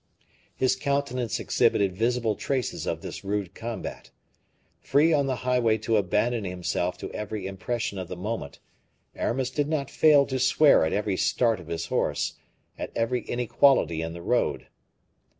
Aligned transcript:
His 0.55 0.75
countenance 0.75 1.39
exhibited 1.39 1.95
visible 1.95 2.33
traces 2.33 2.87
of 2.87 3.01
this 3.03 3.23
rude 3.23 3.53
combat. 3.53 4.09
Free 4.79 5.13
on 5.13 5.27
the 5.27 5.35
highway 5.45 5.77
to 5.77 5.95
abandon 5.95 6.43
himself 6.43 6.97
to 6.97 7.11
every 7.11 7.45
impression 7.45 7.99
of 7.99 8.07
the 8.07 8.15
moment, 8.15 8.57
Aramis 9.15 9.51
did 9.51 9.67
not 9.69 9.91
fail 9.91 10.25
to 10.25 10.39
swear 10.39 10.85
at 10.85 10.91
every 10.91 11.17
start 11.17 11.59
of 11.59 11.67
his 11.67 11.85
horse, 11.85 12.33
at 12.79 12.91
every 12.95 13.21
inequality 13.25 14.01
in 14.01 14.13
the 14.13 14.23
road. 14.23 14.69